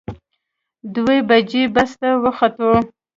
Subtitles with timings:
[0.93, 2.71] دوه بجې بس ته وختو.